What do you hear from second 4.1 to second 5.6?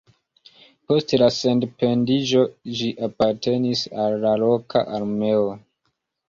la loka armeo.